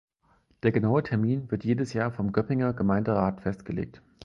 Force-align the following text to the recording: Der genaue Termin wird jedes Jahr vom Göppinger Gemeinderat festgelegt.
Der 0.63 0.71
genaue 0.71 1.03
Termin 1.03 1.51
wird 1.51 1.63
jedes 1.63 1.93
Jahr 1.93 2.09
vom 2.11 2.31
Göppinger 2.31 2.73
Gemeinderat 2.73 3.39
festgelegt. 3.41 4.01